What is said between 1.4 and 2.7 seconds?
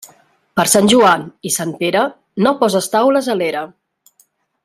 i Sant Pere, no